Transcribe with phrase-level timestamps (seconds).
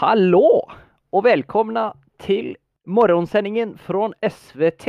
[0.00, 0.72] Hallå
[1.10, 2.56] och välkomna till
[2.86, 4.86] morgonsändningen från SVT.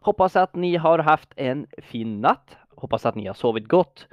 [0.00, 2.56] Hoppas att ni har haft en fin natt.
[2.68, 4.08] Hoppas att ni har sovit gott.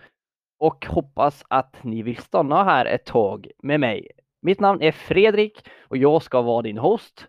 [0.60, 4.12] Och hoppas att ni vill stanna här ett tag med mig.
[4.42, 7.28] Mitt namn är Fredrik och jag ska vara din host.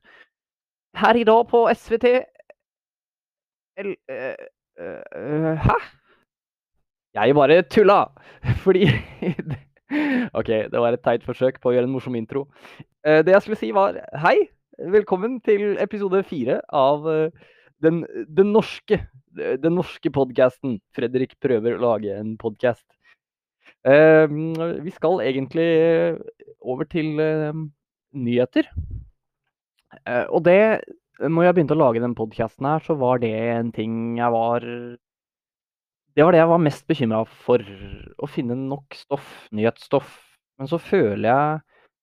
[0.96, 2.04] Här idag på SVT...
[2.04, 4.34] El, uh,
[5.20, 5.74] uh, hæ?
[7.12, 8.12] Jeg bare tulla!
[8.64, 8.86] Fordi
[10.38, 12.46] OK, det var et teit forsøk på å gjøre en morsom intro.
[13.06, 14.36] Eh, det jeg skulle si var hei,
[14.92, 19.02] velkommen til episode fire av eh, den, den norske
[19.38, 20.78] den norske podkasten.
[20.96, 22.86] Fredrik prøver å lage en podkast.
[23.86, 25.66] Vi skal egentlig
[26.58, 27.20] over til
[28.10, 28.66] nyheter.
[30.34, 30.82] Og det
[31.22, 34.66] Når jeg begynte å lage den podkasten her, så var det en ting jeg var
[36.18, 37.62] det var det jeg var mest bekymra for.
[38.18, 40.08] Å finne nok stoff, nyhetsstoff.
[40.58, 41.60] Men så føler jeg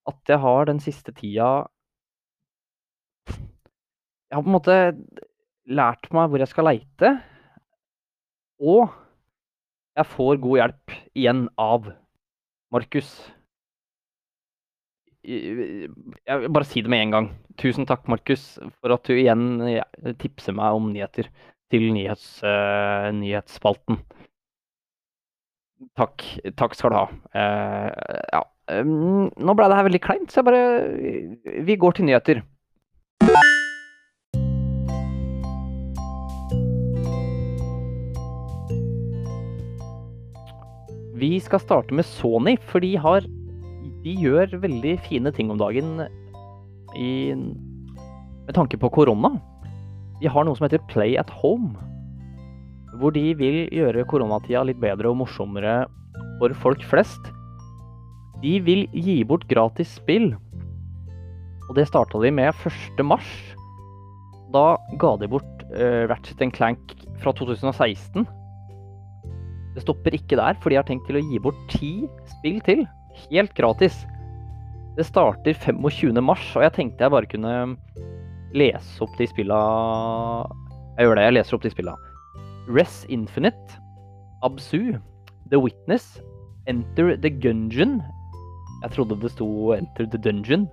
[0.07, 1.65] at jeg har den siste tida
[3.27, 4.77] Jeg har på en måte
[5.67, 7.11] lært meg hvor jeg skal leite.
[8.63, 8.87] Og
[9.99, 11.89] jeg får god hjelp igjen av
[12.71, 13.11] Markus.
[15.27, 17.29] Jeg vil bare si det med en gang.
[17.59, 18.47] Tusen takk, Markus,
[18.79, 19.59] for at du igjen
[20.23, 21.27] tipser meg om nyheter
[21.73, 24.01] til nyhets, uh, nyhetsspalten.
[25.97, 26.23] Takk.
[26.57, 27.07] Takk skal du ha.
[27.35, 27.89] Uh,
[28.33, 28.43] ja.
[28.65, 32.41] Um, nå ble det her veldig kleint, så jeg bare Vi går til nyheter.
[41.15, 43.23] Vi skal starte med Sony, for de har
[44.03, 46.01] De gjør veldig fine ting om dagen
[46.95, 49.31] i, med tanke på korona.
[50.21, 51.75] De har noe som heter Play at Home.
[52.99, 55.83] Hvor de vil gjøre koronatida litt bedre og morsommere
[56.39, 57.31] for folk flest.
[58.43, 60.31] De vil gi bort gratis spill.
[61.67, 63.03] Og det starta de med 1.
[63.07, 63.27] mars.
[64.53, 68.27] Da ga de bort uh, Ratchet Clank fra 2016.
[69.75, 71.93] Det stopper ikke der, for de har tenkt til å gi bort ti
[72.37, 72.85] spill til.
[73.27, 74.05] Helt gratis.
[74.95, 76.15] Det starter 25.
[76.23, 77.55] mars, og jeg tenkte jeg bare kunne
[78.55, 79.59] lese opp de spilla
[80.95, 81.95] Jeg gjør det, jeg leser opp de spilla.
[82.71, 83.79] Res Infinite,
[84.45, 84.95] Absu,
[85.51, 86.21] The Witness,
[86.71, 87.99] Enter the Gungeon
[88.81, 90.67] Jeg trodde det sto Enter the Dungeon,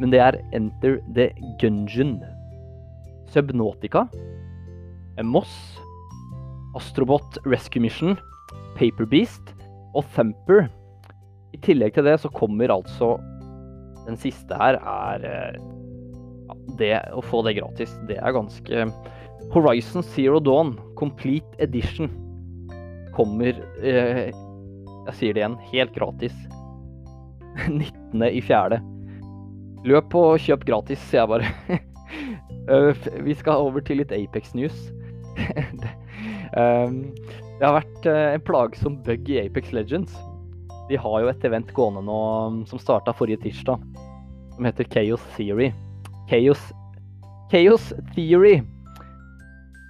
[0.00, 2.20] men det er Enter the Gungeon.
[3.32, 4.06] Subnautica,
[5.24, 5.52] Moss,
[6.76, 8.16] Astrobot Rescue Mission,
[8.76, 9.54] Paperbeast
[9.96, 10.68] og Thumper.
[11.56, 13.16] I tillegg til det så kommer altså
[14.06, 15.75] Den siste her er ja,
[16.78, 18.86] det å få det gratis, det er ganske
[19.54, 22.10] Horizon Zero Dawn Complete Edition
[23.16, 24.28] kommer eh,
[25.06, 26.34] Jeg sier det igjen, helt gratis.
[27.70, 28.22] 19.
[28.26, 28.80] i fjerde.
[29.86, 31.78] Løp og kjøp gratis, sier jeg bare.
[33.26, 34.76] Vi skal over til litt Apex News.
[36.58, 37.04] um,
[37.56, 40.16] det har vært en plagsom bug i Apex Legends.
[40.90, 42.18] De har jo et event gående nå
[42.68, 43.82] som starta forrige tirsdag,
[44.56, 45.70] som heter Chaos Theory.
[46.30, 46.62] Chaos,
[47.52, 48.60] Chaos Theory.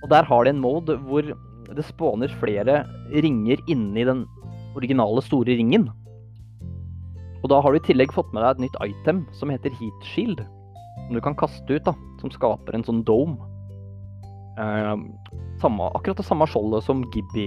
[0.04, 1.26] Og der har de en mode hvor
[1.66, 4.24] det spåner flere ringer inni den
[4.76, 5.88] originale store ringen.
[7.42, 10.08] Og da har du i tillegg fått med deg et nytt item som heter Heat
[10.12, 10.42] Shield.
[11.06, 11.94] Som du kan kaste ut, da.
[12.20, 13.36] Som skaper en sånn dome.
[14.58, 14.94] Eh,
[15.62, 17.46] samme, akkurat det samme skjoldet som Gibby,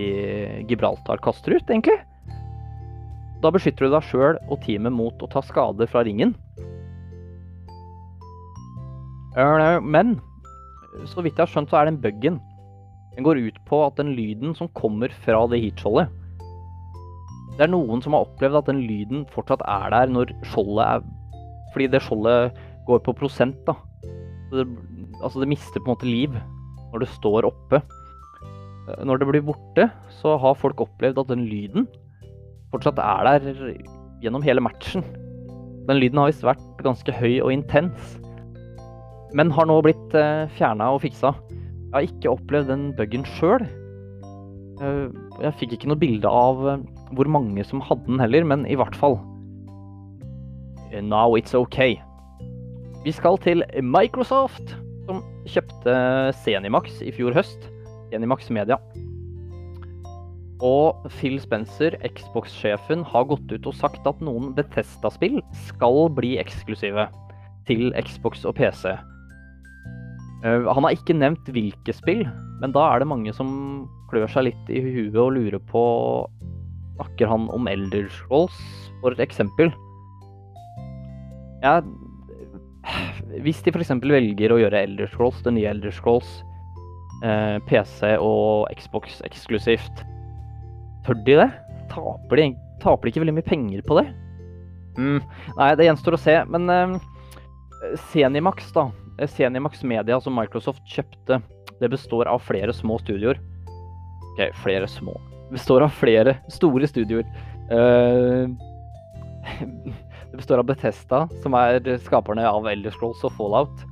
[0.69, 1.97] Gibraltar kaster ut, egentlig.
[3.43, 6.35] Da beskytter du deg sjøl og teamet mot å ta skade fra ringen.
[9.39, 10.17] Men
[11.07, 12.39] så vidt jeg har skjønt, så er den buggen
[13.15, 16.09] Den går ut på at den lyden som kommer fra det heatskjoldet
[17.55, 21.05] Det er noen som har opplevd at den lyden fortsatt er der når skjoldet er
[21.73, 23.75] Fordi det skjoldet går på prosent, da.
[24.49, 24.65] Det,
[25.21, 26.33] altså, det mister på en måte liv
[26.89, 27.83] når det står oppe.
[29.05, 29.85] Når det blir borte,
[30.17, 31.85] så har folk opplevd at den lyden
[32.73, 33.75] fortsatt er der
[34.23, 35.05] gjennom hele matchen.
[35.85, 38.17] Den lyden har visst vært ganske høy og intens
[39.37, 41.33] men har nå blitt eh, fjerna og fiksa.
[41.49, 43.65] Jeg har ikke opplevd den bugen sjøl.
[44.79, 45.09] Uh,
[45.43, 46.77] jeg fikk ikke noe bilde av uh,
[47.17, 49.17] hvor mange som hadde den heller, men i hvert fall.
[51.03, 51.97] Now it's okay.
[53.03, 54.73] Vi skal til Microsoft,
[55.05, 55.93] som kjøpte
[56.45, 57.67] Zenimax i fjor høst.
[58.09, 58.79] Zenimax Media.
[60.65, 67.07] Og Phil Spencer, Xbox-sjefen, har gått ut og sagt at noen Bethesda-spill skal bli eksklusive
[67.69, 68.91] til Xbox og PC.
[70.43, 72.23] Eh, han har ikke nevnt hvilke spill,
[72.61, 73.49] men da er det mange som
[74.11, 75.83] klør seg litt i huet og lurer på
[76.99, 78.55] Snakker han om Elder Scrolls,
[78.99, 79.69] for et eksempel?
[81.63, 81.79] Ja,
[83.39, 83.93] Hvis de f.eks.
[84.03, 86.27] velger å gjøre Elder Scrolls, det nye Elder Scrolls,
[87.23, 90.03] eh, PC og Xbox eksklusivt,
[91.07, 91.49] tør de det?
[91.93, 92.49] Taper de,
[92.83, 94.09] taper de ikke veldig mye penger på det?
[94.99, 95.21] Mm,
[95.55, 96.35] nei, det gjenstår å se.
[96.51, 96.97] Men eh,
[98.09, 98.89] Zenimax, da.
[99.27, 101.41] Zenimax Media som Microsoft kjøpte,
[101.79, 103.39] det består av flere små studioer.
[104.33, 105.15] OK, flere små.
[105.49, 107.27] Det består av flere store studioer.
[107.71, 108.51] Uh,
[110.31, 113.85] det består av Betesta, som er skaperne av Elder Scrolls og Fallout.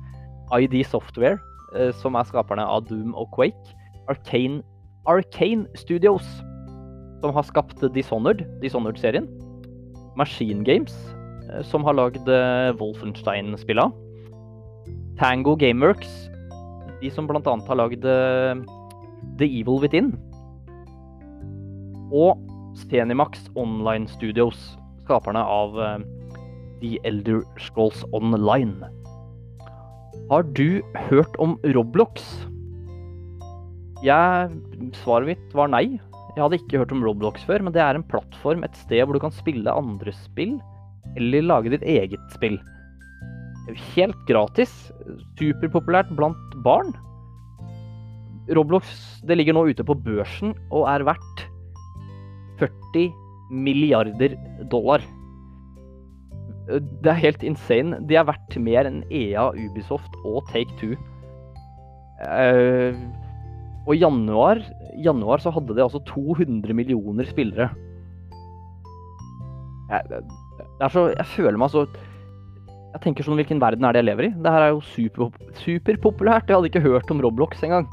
[0.54, 1.36] ID Software,
[1.74, 3.76] uh, som er skaperne av Doom og Quake.
[4.08, 4.62] Arcane,
[5.08, 6.26] Arcane Studios,
[7.20, 9.28] som har skapt Dishonored, Dishonored-serien.
[10.16, 10.94] Machine Games,
[11.50, 12.28] uh, som har lagd
[12.80, 13.90] Wolfenstein-spilla.
[15.18, 16.28] Tango Gameworks,
[17.00, 17.42] de som bl.a.
[17.42, 20.12] har lagd The Evil Within.
[22.14, 22.38] Og
[22.78, 25.98] Stenimax Online Studios, skaperne av uh,
[26.78, 28.86] The Elder Scrolls Online.
[30.30, 30.78] Har du
[31.08, 32.22] hørt om Roblox?
[34.06, 34.54] Jeg,
[35.02, 35.98] svaret mitt var nei.
[36.36, 39.18] Jeg hadde ikke hørt om Roblox før, men det er en plattform, et sted hvor
[39.18, 40.60] du kan spille andre spill,
[41.18, 42.60] eller lage ditt eget spill.
[43.68, 44.72] Helt gratis.
[45.38, 46.94] Superpopulært blant barn.
[48.56, 48.88] Roblox
[49.28, 51.44] det ligger nå ute på børsen og er verdt
[52.62, 53.10] 40
[53.52, 54.36] milliarder
[54.72, 55.04] dollar.
[56.68, 58.00] Det er helt insane.
[58.08, 60.96] De er verdt mer enn EA, Ubisoft og Take Two.
[62.18, 62.96] Uh,
[63.86, 64.60] og i januar,
[65.00, 67.70] januar så hadde de altså 200 millioner spillere.
[69.88, 71.86] Jeg, så, jeg føler meg så
[72.98, 74.34] Jeg tenker sånn Hvilken verden er det jeg lever i?
[74.42, 75.28] Det her er jo super,
[75.62, 76.48] superpopulært.
[76.50, 77.86] Jeg hadde ikke hørt om Roblox engang.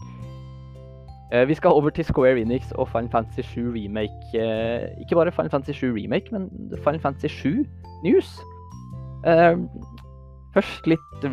[1.30, 4.18] Uh, vi skal over til Square Enix og Final Fantasy 7 Remake.
[4.34, 6.50] Uh, ikke bare Final Fantasy 7 Remake, men
[6.82, 7.66] Final Fantasy 7
[8.02, 8.34] News.
[9.30, 9.62] Uh,
[10.58, 11.30] først, litt,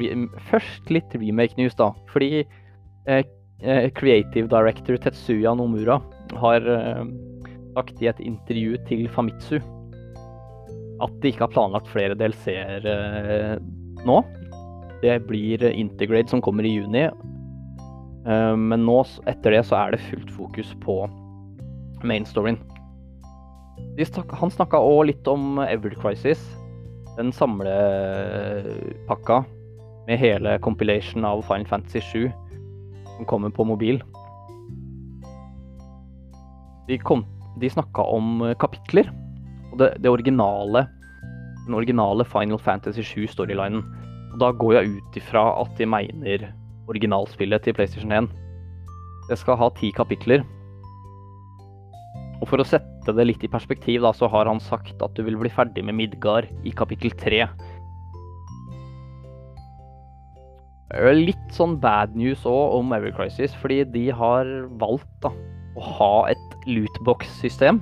[0.52, 1.92] først litt remake-news, da.
[2.12, 2.44] Fordi
[3.96, 5.96] Creative Director Tetsuya Nomura
[6.38, 6.66] har
[7.72, 9.60] sagt i et intervju til Famitsu
[11.02, 12.87] at de ikke har planlagt flere DLC-er
[14.06, 14.22] nå.
[15.02, 17.08] Det blir Integrate som kommer i juni,
[18.26, 19.00] Eh, men nå,
[19.31, 21.02] etter det, så er det fullt fokus på
[22.06, 22.58] main storyen.
[24.38, 26.40] Han snakka òg litt om Ever Crisis,
[27.19, 29.43] den samlepakka
[30.06, 32.31] med hele compilation av Final Fantasy 7
[33.16, 34.00] som kommer på mobil.
[36.88, 37.25] De, kom,
[37.60, 39.10] de snakka om kapitler,
[39.72, 40.86] og det, det originale
[41.66, 43.82] den originale Final Fantasy 7-storylinen.
[44.32, 46.48] Og Da går jeg ut ifra at de mener
[46.88, 48.30] originalspillet til PlayStation 1.
[49.28, 50.42] Det skal ha ti kapitler.
[52.42, 55.22] Og for å sette det litt i perspektiv, da, så har han sagt at du
[55.22, 57.46] vil bli ferdig med Midgard i kapittel tre.
[61.14, 64.48] Litt sånn bad news òg om Every Crisis, fordi de har
[64.82, 65.30] valgt da,
[65.78, 67.78] å ha et lootbox-system.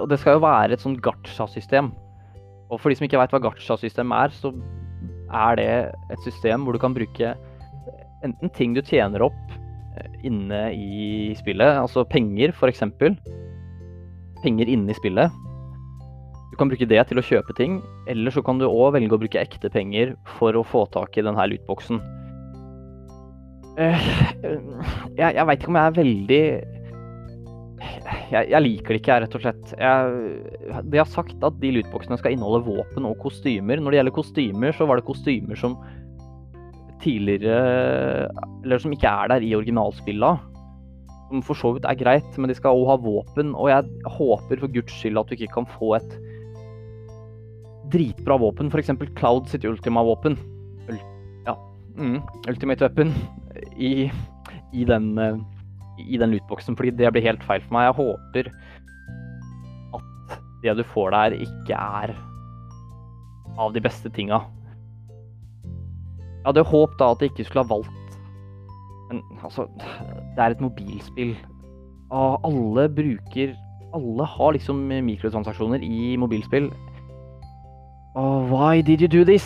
[0.00, 1.90] Og det skal jo være et sånt gacha-system.
[2.70, 4.52] Og for de som ikke veit hva gacha-system er, så
[5.30, 5.70] er det
[6.10, 7.34] et system hvor du kan bruke
[8.26, 9.54] enten ting du tjener opp
[9.96, 12.84] eh, inne i spillet, altså penger f.eks.
[14.44, 15.32] Penger inne i spillet.
[16.50, 17.78] Du kan bruke det til å kjøpe ting,
[18.10, 21.24] eller så kan du òg velge å bruke ekte penger for å få tak i
[21.24, 22.02] denne lootboxen.
[23.80, 24.08] Eh,
[25.16, 26.44] jeg, jeg veit ikke om jeg er veldig
[27.80, 29.72] jeg, jeg, liker det ikke, rett og slett.
[29.80, 33.80] Jeg, de har sagt at de lootboxene skal inneholde våpen og kostymer.
[33.80, 35.78] Når det gjelder kostymer, så var det kostymer som
[37.00, 38.28] tidligere
[38.60, 40.34] Eller som ikke er der i originalspilla.
[41.30, 43.54] Som for så vidt er greit, men de skal òg ha våpen.
[43.54, 46.18] Og jeg håper for guds skyld at du ikke kan få et
[47.90, 48.68] dritbra våpen.
[48.70, 48.92] F.eks.
[49.16, 50.36] Cloud sitt Ultima-våpen.
[51.46, 51.56] Ja.
[51.96, 52.20] Mm,
[52.50, 53.14] Ultimate Weapon
[53.76, 54.10] i,
[54.76, 55.40] i den uh,
[56.06, 57.88] i den lootboxen, fordi det blir helt feil for meg.
[57.88, 58.50] Jeg håper
[59.98, 62.14] at det du får der, ikke er
[63.60, 64.42] av de beste tinga.
[66.40, 68.14] Jeg hadde håpet da at jeg ikke skulle ha valgt
[69.10, 71.34] Men altså, det er et mobilspill.
[72.10, 73.52] Og alle bruker
[73.94, 76.70] Alle har liksom mikrotransaksjoner i mobilspill.
[78.14, 79.44] Oh, why did you do this?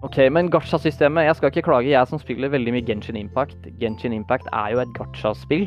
[0.00, 3.66] Ok, men gacha-systemet Jeg skal ikke klage, jeg som spiller veldig mye Genshin Impact.
[3.82, 5.66] Genshin Impact er jo et gacha-spill.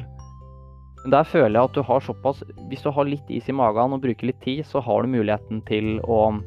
[1.03, 3.93] Men der føler jeg at du har såpass Hvis du har litt is i magen
[3.93, 6.39] og bruker litt tid, så har du muligheten til å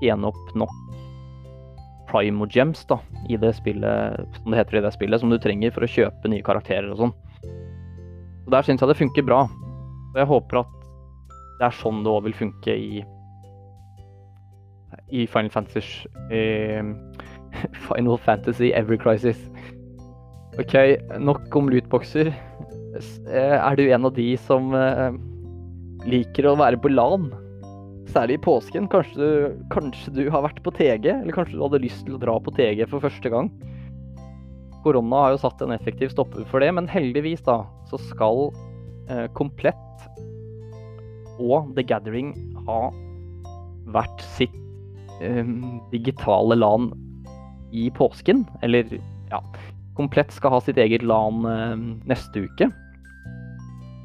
[0.00, 0.72] tjene opp nok
[2.10, 2.96] primo gems da,
[3.30, 6.30] i det spillet, som det heter i det spillet, som du trenger for å kjøpe
[6.32, 7.12] nye karakterer og sånn.
[8.42, 9.44] Så Der syns jeg det funker bra.
[10.10, 10.72] Og jeg håper at
[11.60, 13.04] det er sånn det òg vil funke i
[15.10, 16.82] i Final Fantasy eh,
[17.88, 19.38] Final Fantasy Every Crisis.
[20.58, 20.74] OK,
[21.22, 22.32] nok om lootboxer.
[23.30, 25.14] Eh, er du en av de som eh,
[26.10, 27.30] liker å være på LAN?
[28.10, 28.88] Særlig i påsken.
[28.90, 32.22] Kanskje du, kanskje du har vært på TG, eller kanskje du hadde lyst til å
[32.22, 33.50] dra på TG for første gang.
[34.84, 38.48] Korona har jo satt en effektiv stopper for det, men heldigvis da, så skal
[39.12, 39.76] eh, Komplett
[41.40, 42.34] og The Gathering
[42.66, 42.80] ha
[43.90, 44.56] hvert sitt
[45.92, 46.90] digitale LAN
[47.72, 48.46] i påsken.
[48.62, 48.88] Eller
[49.30, 49.42] ja,
[50.00, 51.76] Komplett skal ha sitt eget LAN eh,
[52.08, 52.70] neste uke.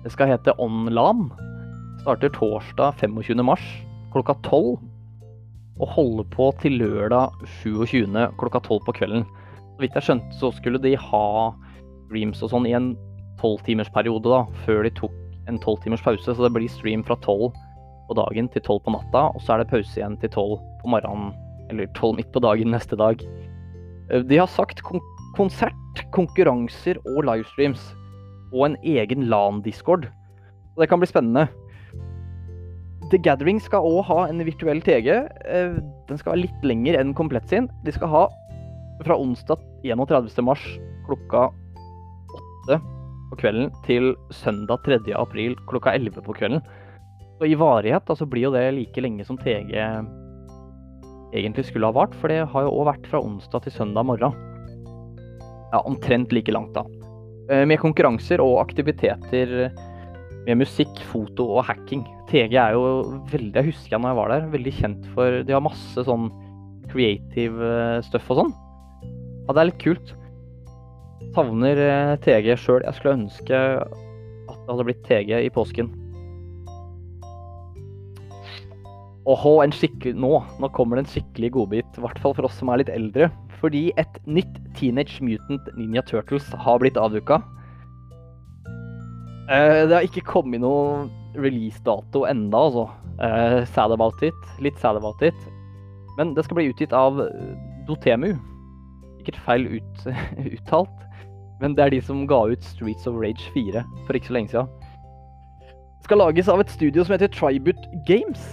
[0.03, 1.29] Det skal hete OnLAN.
[2.01, 3.39] Starter torsdag 25.
[3.45, 3.63] mars
[4.11, 4.75] klokka 12.
[5.79, 7.31] Og holder på til lørdag
[7.61, 8.11] 27.
[8.41, 9.23] klokka 12 på kvelden.
[9.75, 11.25] Så vidt jeg skjønte, så skulle de ha
[12.05, 12.93] streams og sånn i en
[13.41, 15.15] tolvtimersperiode, da, før de tok
[15.51, 16.27] en tolvtimers pause.
[16.27, 17.55] Så det blir stream fra tolv
[18.07, 20.93] på dagen til tolv på natta, og så er det pause igjen til tolv på
[20.93, 21.33] morgenen,
[21.71, 23.21] eller tolv midt på dagen neste dag.
[24.11, 25.01] Eh, de har sagt kon
[25.35, 27.81] konsert, konkurranser og livestreams.
[28.53, 30.07] Og en egen LAN-discord.
[30.07, 31.49] Så det kan bli spennende.
[33.11, 35.09] The Gathering skal òg ha en virtuell TG.
[35.11, 35.75] Eh,
[36.07, 37.67] den skal være litt lenger enn Komplett sin.
[37.83, 38.23] De skal ha
[39.03, 40.31] fra onsdag 31.
[40.45, 40.63] mars
[41.05, 41.49] klokka
[42.71, 42.79] 8
[43.29, 45.01] på kvelden til søndag 3.
[45.19, 46.63] april klokka 11 på kvelden.
[47.35, 49.75] Så i varighet altså blir jo det like lenge som TG
[51.35, 54.35] egentlig skulle ha vart, for det har jo òg vært fra onsdag til søndag morgen.
[55.73, 56.85] Ja, omtrent like langt, da.
[57.51, 59.69] Eh, med konkurranser og aktiviteter
[60.45, 62.05] med musikk, foto og hacking.
[62.29, 65.53] TG er jo veldig Jeg husker jeg når jeg var der, veldig kjent for De
[65.53, 66.29] har masse sånn
[66.89, 68.53] creative eh, stuff og sånn.
[69.45, 70.15] Ja, det er litt kult.
[71.35, 72.85] Savner eh, TG sjøl.
[72.85, 75.91] Jeg skulle ønske at det hadde blitt TG i påsken.
[79.25, 81.97] Åhå, en skikkelig Nå, nå kommer det en skikkelig godbit.
[81.97, 83.31] I hvert fall for oss som er litt eldre.
[83.61, 87.39] Fordi et nytt Teenage Mutant Ninja Turtles har blitt avduka.
[89.49, 92.85] Uh, det har ikke kommet noen releasedato enda, altså.
[93.17, 94.37] Uh, sad about it.
[94.61, 95.37] Litt sad about it.
[96.19, 97.17] Men det skal bli utgitt av
[97.89, 98.35] Dotemu.
[99.19, 100.05] Sikkert feil ut,
[100.59, 101.01] uttalt.
[101.61, 104.53] Men det er de som ga ut Streets of Rage 4 for ikke så lenge
[104.53, 104.69] siden.
[106.05, 108.43] Det skal lages av et studio som heter Tribute Games.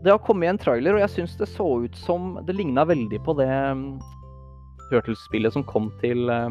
[0.00, 3.20] Det har kommet en trailer, og jeg syns det så ut som Det ligna veldig
[3.26, 4.00] på det um,
[4.88, 6.48] Turtles-spillet som kom til uh,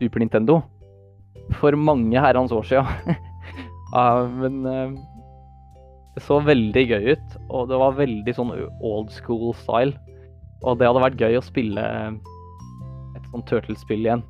[0.00, 0.62] Super Nintendo
[1.60, 3.18] for mange herrens år siden.
[3.94, 4.06] ja,
[4.40, 4.94] men uh,
[6.14, 9.92] det så veldig gøy ut, og det var veldig sånn old school style.
[10.64, 11.84] Og det hadde vært gøy å spille
[13.18, 14.22] et sånt Turtles-spill igjen.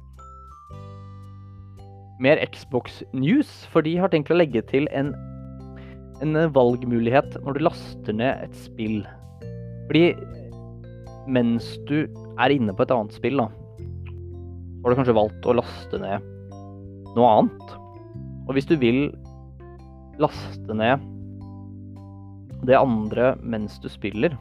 [2.25, 5.13] Mer Xbox News, for de har tenkt å legge til en,
[6.23, 9.03] en valgmulighet når du laster ned et spill.
[9.89, 10.07] Fordi
[11.31, 13.49] mens du er inne på et annet spill, da,
[14.85, 16.25] har du kanskje valgt å laste ned
[17.15, 17.77] noe annet.
[18.45, 19.07] Og hvis du vil
[20.21, 21.03] laste ned
[22.69, 24.37] det andre mens du spiller,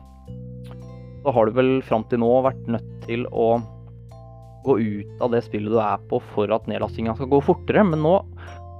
[1.23, 3.55] så har du vel fram til nå vært nødt til å
[4.63, 7.83] gå ut av det spillet du er på for at nedlastinga skal gå fortere.
[7.87, 8.17] Men nå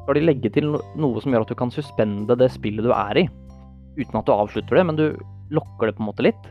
[0.04, 3.24] skal de legge til noe som gjør at du kan suspende det spillet du er
[3.24, 3.26] i.
[3.96, 5.06] Uten at du avslutter det, men du
[5.54, 6.50] lokker det på en måte litt.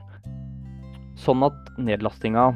[1.21, 2.47] Sånn at nedlastinga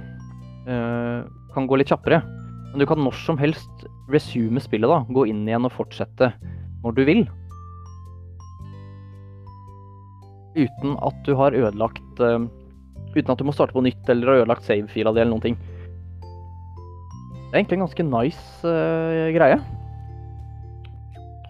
[0.72, 2.22] øh, kan gå litt kjappere.
[2.70, 5.02] Men du kan når som helst resume spillet, da.
[5.12, 6.30] Gå inn igjen og fortsette
[6.84, 7.24] når du vil.
[10.56, 12.46] Uten at du har ødelagt øh,
[13.16, 15.54] Uten at du må starte på nytt eller har ødelagt save-fila di eller noen ting.
[17.46, 19.56] Det er egentlig en ganske nice uh, greie.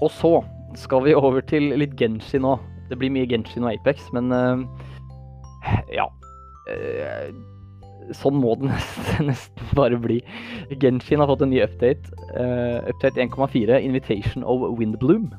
[0.05, 0.33] Og så
[0.77, 2.57] skal vi over til litt Genshi nå.
[2.91, 4.63] Det blir mye Genshi og Apex, men uh,
[5.95, 6.07] ja.
[6.67, 7.31] Uh,
[8.15, 10.21] sånn må det nesten, nesten, bare bli.
[10.83, 12.13] Genshin har fått en ny update.
[12.87, 15.33] update 1,4, Invitation of Windbloom.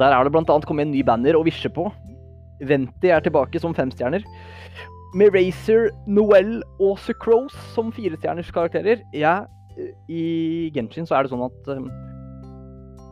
[0.00, 0.60] Der er det bl.a.
[0.66, 1.88] kommet en ny banner å visje på.
[2.68, 4.24] Venti er tilbake som femstjerner.
[5.16, 9.00] Med Racer, Noel og Sucrose som firestjerners karakterer.
[9.16, 9.42] Ja,
[10.08, 11.72] I Genshin så er det sånn at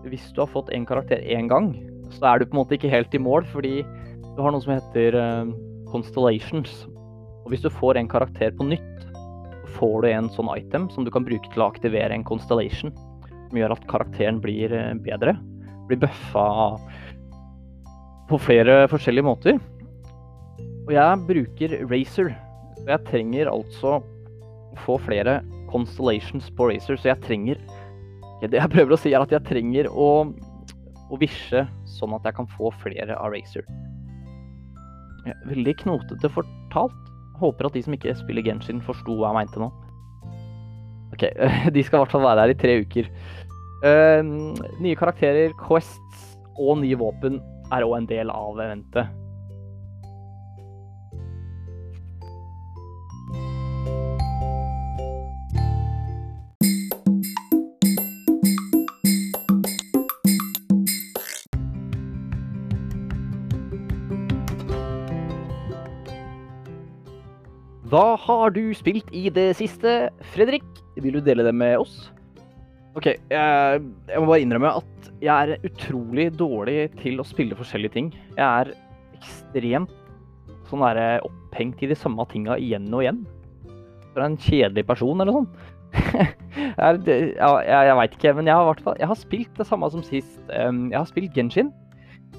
[0.06, 1.72] hvis du har fått en karakter én gang,
[2.14, 3.82] så er du på en måte ikke helt i mål, fordi
[4.36, 5.50] du har noe som heter uh,
[5.90, 6.84] Constellations.
[7.44, 9.04] Og hvis du får en karakter på nytt,
[9.58, 12.94] så får du en sånn item som du kan bruke til å aktivere en constellation.
[13.48, 15.36] Som gjør at karakteren blir uh, bedre.
[15.88, 16.46] Blir bøffa
[18.28, 19.60] på flere forskjellige måter.
[20.88, 22.32] Og jeg bruker Racer,
[22.78, 27.60] så jeg trenger altså å få flere constellations på Racer, så jeg trenger
[28.40, 30.08] Det jeg prøver å si, er at jeg trenger å,
[31.10, 31.64] å visje
[31.98, 33.66] sånn at jeg kan få flere av Racer.
[35.48, 37.04] veldig knotete fortalt.
[37.38, 39.68] Håper at de som ikke spiller Genshin, forsto hva jeg mente nå.
[41.14, 41.26] OK,
[41.74, 43.10] de skal i hvert fall være her i tre uker.
[43.82, 44.22] Uh,
[44.82, 47.38] nye karakterer, quests og nye våpen
[47.74, 49.10] er òg en del av eventet.
[67.88, 70.66] Hva har du spilt i det siste, Fredrik?
[71.00, 72.10] Vil du dele det med oss?
[72.98, 73.80] OK, jeg,
[74.10, 78.10] jeg, må bare innrømme at jeg er utrolig dårlig til å spille forskjellige ting.
[78.36, 78.74] Jeg er
[79.16, 79.94] ekstremt
[80.68, 83.24] sånn derre opphengt i de samme tinga igjen og igjen.
[84.12, 85.50] For en kjedelig person, eller sånn.
[86.20, 90.42] jeg, jeg, jeg veit ikke, men jeg har, jeg har, spilt det samme som sist.
[90.52, 91.72] Jeg har spilt Genshin.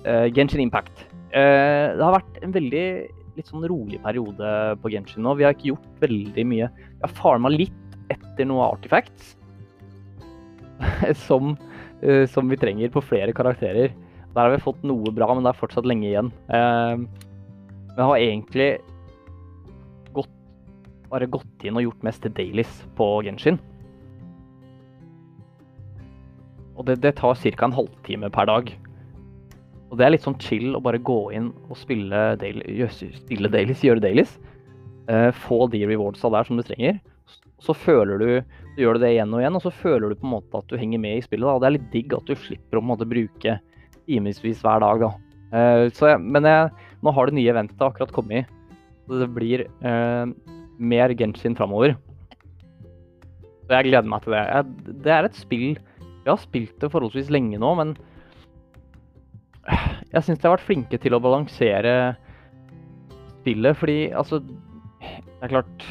[0.03, 1.07] Uh, Genshin Impact.
[1.33, 2.85] Uh, det har vært en veldig
[3.39, 4.51] litt sånn rolig periode
[4.83, 5.35] på Genshin nå.
[5.39, 6.69] Vi har ikke gjort veldig mye.
[6.69, 9.35] Vi har farma litt etter noe artifacts
[11.25, 11.55] som,
[12.03, 13.95] uh, som, vi trenger på flere karakterer.
[14.29, 16.31] Der har vi fått noe bra, men det er fortsatt lenge igjen.
[16.51, 17.05] Uh,
[17.95, 18.69] vi har egentlig
[20.15, 20.31] gått,
[21.11, 23.59] bare gått inn og gjort mest dailies på Genshin.
[26.79, 27.65] Og det, det tar ca.
[27.67, 28.71] en halvtime per dag.
[29.89, 33.83] Og det er litt sånn chill å bare gå inn og spille, daily, spille dailies,
[33.85, 34.35] gjøre dailies.
[35.09, 36.99] Uh, få de rewardsa der som du trenger.
[37.59, 38.29] Så føler du
[38.77, 40.77] Du gjør det igjen og igjen, og så føler du på en måte at du
[40.79, 41.43] henger med i spillet.
[41.43, 41.55] Da.
[41.57, 43.57] Og det er litt digg at du slipper å måte bruke
[44.07, 45.09] timevis hver dag, da.
[45.49, 46.69] Uh, jeg, men jeg,
[47.03, 48.53] nå har det nye eventet akkurat kommet.
[49.09, 50.29] Så det blir uh,
[50.77, 51.97] mer Genshin framover.
[53.65, 54.45] Så jeg gleder meg til det.
[54.47, 57.97] Jeg, det er et spill Jeg har spilt det forholdsvis lenge nå, men
[60.13, 61.93] jeg syns de har vært flinke til å balansere
[63.39, 65.85] spillet, fordi altså Det er klart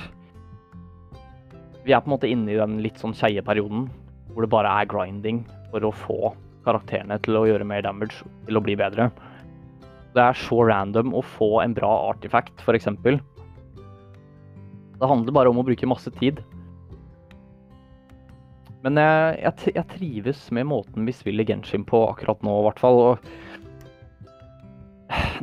[1.87, 3.89] Vi er på en måte inne i den litt sånn skeie perioden
[4.35, 5.41] hvor det bare er grinding
[5.73, 6.35] for å få
[6.67, 9.09] karakterene til å gjøre mer damage, til å bli bedre.
[10.15, 12.91] Det er så random å få en bra artifact, f.eks.
[14.99, 16.43] Det handler bare om å bruke masse tid.
[18.85, 22.83] Men jeg, jeg, jeg, trives med måten vi spiller Genshin på akkurat nå, i hvert
[22.83, 23.01] fall.
[23.09, 23.48] Og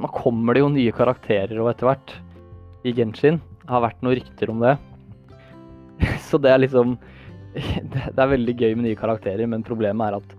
[0.01, 2.15] nå kommer det jo nye karakterer og etter hvert
[2.85, 3.39] i Genshin.
[3.63, 4.75] Det har vært noen rykter om det.
[6.27, 6.97] Så det er liksom
[7.93, 10.35] Det er veldig gøy med nye karakterer, men problemet er at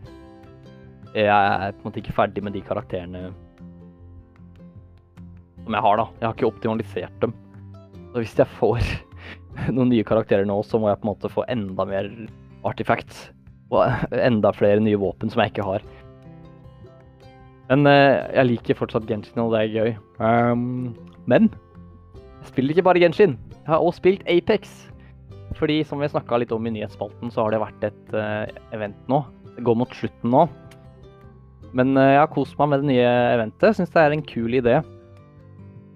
[1.17, 3.31] jeg er på en måte ikke ferdig med de karakterene
[5.67, 6.07] som jeg har, da.
[6.21, 7.33] Jeg har ikke optimalisert dem.
[8.13, 8.91] Så hvis jeg får
[9.75, 12.11] noen nye karakterer nå, så må jeg på en måte få enda mer
[12.69, 13.31] artifacts.
[13.75, 15.87] Og enda flere nye våpen som jeg ikke har.
[17.71, 19.95] Men uh, jeg liker fortsatt Genshin, og det er gøy.
[20.23, 20.95] Um,
[21.27, 23.35] men jeg spiller ikke bare Genshin.
[23.57, 24.75] Jeg har også spilt Apex.
[25.57, 28.45] Fordi som vi snakka litt om i nyhetsspalten, så har det vært et uh,
[28.77, 29.23] event nå.
[29.57, 30.45] Det går mot slutten nå.
[31.77, 33.79] Men uh, jeg har kost meg med det nye eventet.
[33.79, 34.79] Syns det er en kul idé.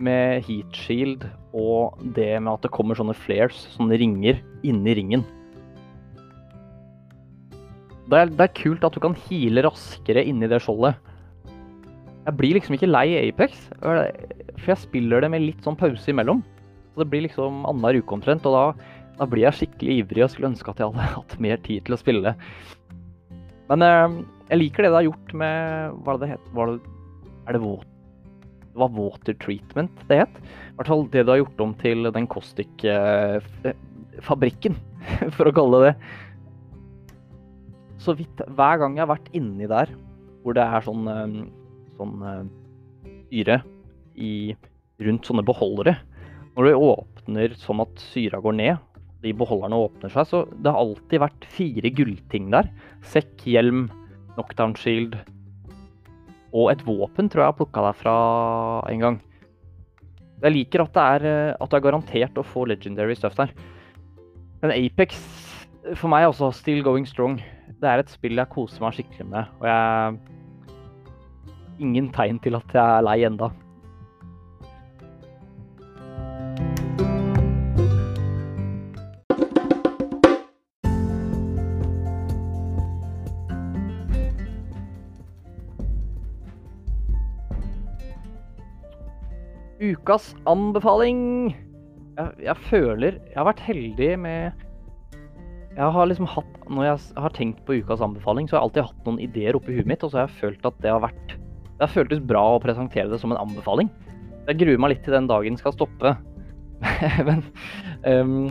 [0.00, 5.26] Med heat shield og det med at det kommer sånne flares, sånne ringer, inni ringen.
[8.10, 10.98] Det er, det er kult at du kan heale raskere inni det skjoldet.
[12.26, 16.40] Jeg blir liksom ikke lei Apex, for jeg spiller det med litt sånn pause imellom.
[16.92, 18.64] Så det blir liksom annenhver uke omtrent, og da,
[19.16, 21.94] da, blir jeg skikkelig ivrig og skulle ønske at jeg hadde hatt mer tid til
[21.96, 22.30] å spille.
[23.70, 24.08] Men eh,
[24.50, 25.56] jeg liker det det har gjort med
[26.02, 26.46] Hva er det det het?
[26.56, 26.74] Var det,
[27.46, 27.88] er det water?
[28.70, 30.34] Det var water treatment det het.
[30.42, 30.44] I
[30.78, 34.80] hvert fall det du har gjort om til den Kostik-fabrikken, eh,
[35.36, 35.96] for å kalle det det.
[38.00, 39.88] Så vidt hver gang jeg har vært inni der
[40.40, 41.28] hvor det er sånn eh,
[42.00, 42.44] sånn uh,
[43.30, 43.60] syre
[44.16, 44.56] i,
[45.04, 45.98] rundt sånne beholdere.
[46.56, 48.86] Når du åpner sånn at syra går ned,
[49.20, 52.70] de beholderne åpner seg, så det har alltid vært fire gullting der.
[53.12, 53.88] Sekk, hjelm,
[54.34, 55.18] knockdown shield
[56.56, 58.14] og et våpen tror jeg jeg har plukka derfra
[58.90, 59.18] en gang.
[60.40, 63.52] Jeg liker at det, er, eh, at det er garantert å få legendary stuff der.
[64.62, 65.20] Men Apex
[65.94, 67.38] for meg er også still going strong.
[67.80, 69.52] Det er et spill jeg koser meg skikkelig med.
[69.60, 70.39] Og jeg
[71.80, 73.50] ingen tegn til at jeg er lei enda.
[89.80, 91.54] Ukas anbefaling.
[92.18, 94.64] Jeg, jeg, føler Jeg har vært heldig med
[95.76, 98.88] Jeg har liksom hatt Når jeg har tenkt på ukas anbefaling, så har jeg alltid
[98.90, 101.38] hatt noen ideer oppi huet mitt, og så har jeg følt at det har vært
[101.80, 103.88] det har føltes bra å presentere det som en anbefaling.
[104.44, 106.12] jeg gruer meg litt til den dagen skal stoppe.
[107.28, 107.40] Men
[108.04, 108.50] um,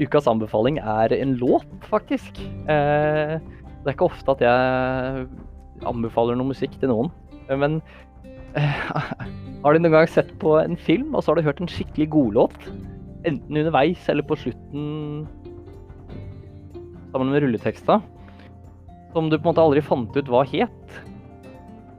[0.00, 2.42] ukas anbefaling er en låt, faktisk.
[2.66, 5.28] Uh, det er ikke ofte at jeg
[5.86, 7.14] anbefaler noe musikk til noen.
[7.46, 7.78] Men
[8.58, 8.84] uh,
[9.62, 12.10] har du noen gang sett på en film, og så har du hørt en skikkelig
[12.18, 12.70] godlåt?
[13.30, 15.26] Enten underveis eller på slutten
[17.12, 18.02] sammen med rulleteksta.
[19.14, 21.04] Som du på en måte aldri fant ut hva het.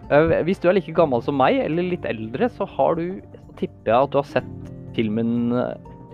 [0.07, 3.57] Eh, hvis du er like gammel som meg, eller litt eldre, så har du Så
[3.59, 5.73] tipper jeg at du har sett filmen eh,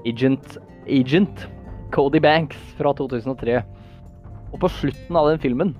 [0.10, 1.48] Agent Agent
[1.94, 3.62] Cody Banks fra 2003.
[4.54, 5.74] Og på slutten av den filmen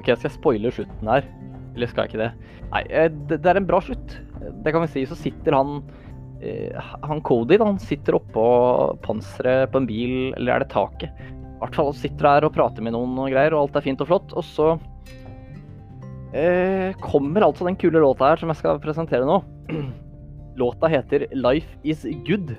[0.00, 1.26] OK, skal jeg spoile slutten her?
[1.74, 2.30] Eller skal jeg ikke det?
[2.70, 4.16] Nei, eh, det er en bra slutt.
[4.64, 5.04] Det kan vi si.
[5.08, 5.82] Så sitter han
[7.04, 8.42] Han Cody han sitter oppå
[9.04, 11.12] panseret på en bil, eller er det taket?
[11.28, 14.00] I hvert fall sitter der og prater med noen og greier, og alt er fint
[14.00, 14.32] og flott.
[14.32, 14.70] Og så
[16.36, 19.40] eh, kommer altså den kule låta her som jeg skal presentere nå.
[20.60, 22.56] Låta heter 'Life Is Good'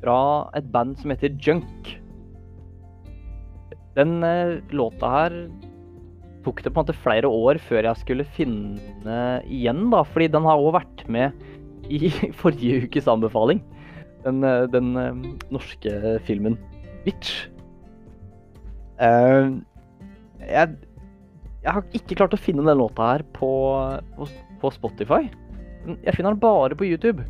[0.00, 1.94] fra et band som heter Junk.
[3.96, 5.36] Den eh, låta her
[6.44, 10.02] tok det på en måte flere år før jeg skulle finne igjen, da.
[10.04, 11.32] Fordi den har òg vært med
[11.88, 12.10] i
[12.42, 13.62] forrige ukes anbefaling.
[14.26, 14.92] Den, eh, den
[15.54, 16.58] norske filmen
[17.06, 17.48] 'Bitch'.
[18.94, 19.58] Uh,
[20.38, 20.76] jeg
[21.64, 23.50] jeg har ikke klart å finne den låta her på,
[24.18, 24.28] på,
[24.60, 25.22] på, Spotify.
[26.04, 27.24] Jeg finner den bare på YouTube.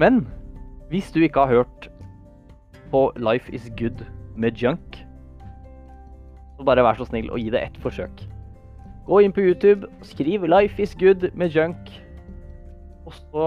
[0.00, 0.26] Men
[0.92, 1.88] hvis du ikke har hørt
[2.92, 4.04] på Life Is Good
[4.36, 5.00] med Junk,
[6.58, 8.24] så bare vær så snill og gi det ett forsøk.
[9.08, 11.88] Gå inn på YouTube, skriv 'Life Is Good' med Junk,
[13.06, 13.46] og så,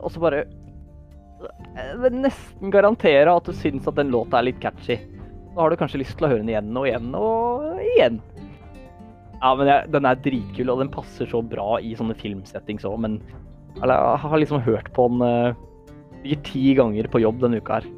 [0.00, 0.44] og så bare
[1.76, 4.96] Jeg vil nesten garantere at du syns at den låta er litt catchy.
[5.54, 8.20] Da har du kanskje lyst til å høre den igjen og igjen og igjen.
[9.40, 12.96] Ja, men jeg, den er dritkul, og den passer så bra i sånne filmsettings òg,
[13.04, 13.18] men
[13.82, 17.88] eller, jeg har liksom hørt på den uh, ti ganger på jobb denne uka her.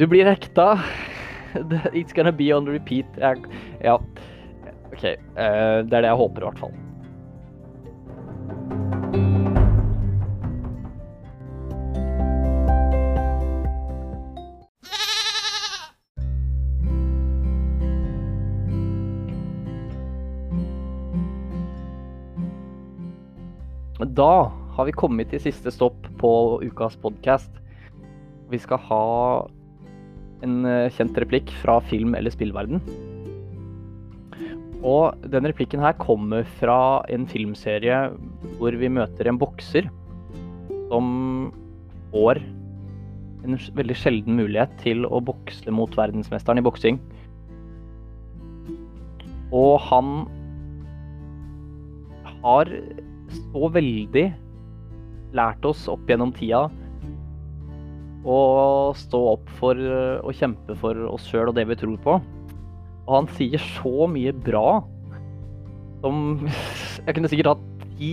[0.00, 0.72] Du blir hekta.
[1.92, 3.06] It's gonna be on repeat.
[3.20, 3.44] Jeg,
[3.84, 3.98] ja.
[4.88, 5.04] OK.
[5.36, 6.78] Uh, det er det jeg håper, i hvert fall.
[24.20, 26.30] Da har vi kommet til siste stopp på
[26.60, 27.54] ukas podkast.
[28.52, 29.04] Vi skal ha
[30.44, 32.82] en eh, kjent replikk fra film- eller spillverden.
[34.84, 38.02] Og den replikken her kommer fra en filmserie
[38.60, 39.88] hvor vi møter en bokser
[40.92, 41.08] som
[42.12, 42.44] får
[43.48, 47.00] en veldig sjelden mulighet til å bokse mot verdensmesteren i boksing.
[49.48, 50.26] Og han
[52.42, 52.68] har
[53.34, 54.26] så veldig
[55.36, 56.66] lært oss opp gjennom tida
[58.26, 62.18] å stå opp for å kjempe for oss sjøl og det vi tror på.
[63.06, 64.82] Og han sier så mye bra
[66.00, 66.40] som
[67.06, 68.12] Jeg kunne sikkert hatt ti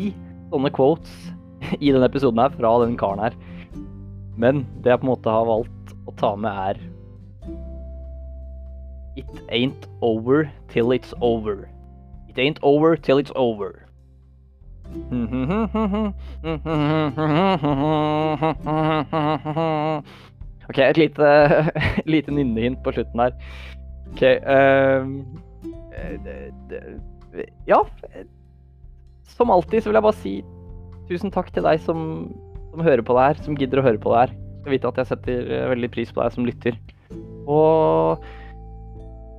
[0.51, 1.11] sånne quotes
[1.83, 3.35] i denne episoden her fra den karen her.
[4.37, 6.85] Men det jeg på en måte har valgt å ta med, er
[9.17, 11.67] It ain't over till it's over.
[12.29, 13.86] It ain't over till it's over.
[20.67, 21.27] OK, et lite,
[22.13, 23.31] lite nynnehint på slutten her.
[24.13, 25.03] OK uh,
[27.67, 27.79] Ja.
[29.37, 30.33] Som alltid så vil jeg bare si
[31.07, 31.99] tusen takk til deg som,
[32.71, 34.31] som hører på det her, som gidder å høre på det her.
[34.61, 35.37] Skal vite at jeg setter
[35.73, 36.73] veldig pris på deg som lytter.
[37.47, 37.69] Og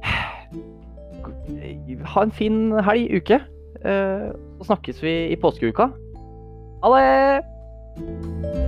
[2.13, 3.39] ha en fin helg, uke.
[3.85, 5.91] Uh, så snakkes vi i påskeuka.
[6.83, 8.68] Ha det!